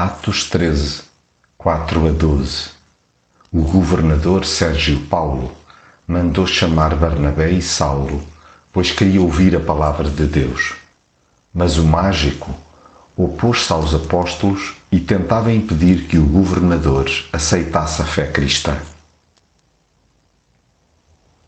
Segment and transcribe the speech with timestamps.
[0.00, 1.02] Atos 13,
[1.56, 2.68] 4 a 12
[3.52, 5.50] O governador Sérgio Paulo
[6.06, 8.24] mandou chamar Barnabé e Saulo,
[8.72, 10.74] pois queria ouvir a palavra de Deus.
[11.52, 12.54] Mas o mágico
[13.16, 18.76] opôs-se aos apóstolos e tentava impedir que o governador aceitasse a fé cristã.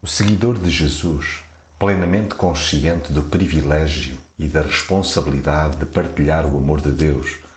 [0.03, 1.45] O seguidor de Jesus,
[1.79, 7.49] plenamente consciente do privilégio e da responsabilidade de partilhar o amor de Deus,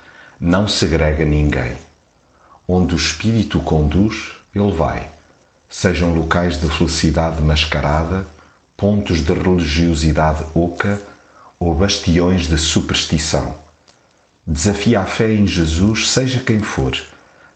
[0.46, 1.78] não segrega ninguém.
[2.68, 5.10] Onde o Espírito conduz, ele vai.
[5.70, 8.28] Sejam locais de felicidade mascarada,
[8.75, 11.01] pontos de religiosidade oca
[11.57, 13.56] ou bastiões de superstição.
[14.46, 16.92] Desafia a fé em Jesus, seja quem for,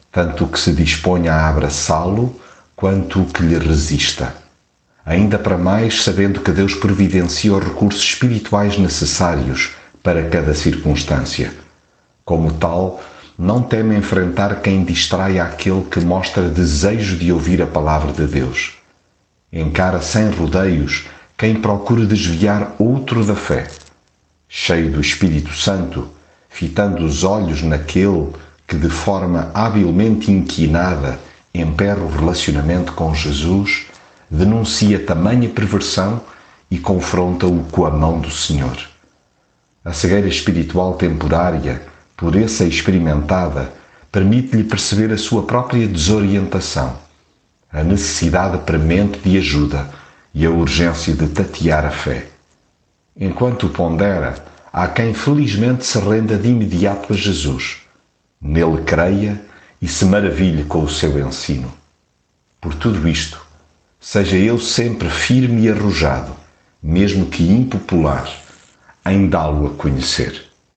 [0.09, 2.40] tanto o que se disponha a abraçá-lo
[2.73, 4.34] quanto o que lhe resista.
[5.06, 11.66] Ainda para mais, sabendo que Deus providencia os recursos espirituais necessários para cada circunstância
[12.27, 13.02] como tal,
[13.40, 18.73] não teme enfrentar quem distrai aquele que mostra desejo de ouvir a palavra de Deus.
[19.52, 21.05] Encara sem rodeios
[21.38, 23.70] quem procura desviar outro da fé.
[24.50, 26.09] Cheio do Espírito Santo,
[26.50, 28.33] fitando os olhos naquele
[28.67, 31.17] que de forma habilmente inquinada
[31.53, 33.86] impera o relacionamento com Jesus,
[34.30, 36.20] denuncia tamanha perversão
[36.70, 38.78] e confronta-o com a mão do Senhor.
[39.86, 43.72] A cegueira espiritual temporária pureza experimentada,
[44.12, 46.98] permite-lhe perceber a sua própria desorientação,
[47.72, 49.88] a necessidade premente de ajuda
[50.34, 52.26] e a urgência de tatear a fé.
[53.16, 57.84] Enquanto pondera, há quem felizmente se renda de imediato a Jesus,
[58.42, 59.40] nele creia
[59.80, 61.72] e se maravilhe com o seu ensino.
[62.60, 63.40] Por tudo isto,
[64.00, 66.36] seja ele sempre firme e arrojado,
[66.82, 68.28] mesmo que impopular,
[69.06, 70.47] em dá-lo a conhecer.